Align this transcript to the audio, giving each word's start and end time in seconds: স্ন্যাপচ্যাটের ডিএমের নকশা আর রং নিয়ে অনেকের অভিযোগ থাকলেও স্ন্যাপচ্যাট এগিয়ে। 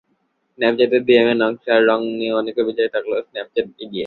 স্ন্যাপচ্যাটের 0.49 1.01
ডিএমের 1.07 1.37
নকশা 1.41 1.71
আর 1.75 1.81
রং 1.89 1.99
নিয়ে 2.19 2.33
অনেকের 2.33 2.63
অভিযোগ 2.65 2.87
থাকলেও 2.95 3.25
স্ন্যাপচ্যাট 3.27 3.67
এগিয়ে। 3.83 3.99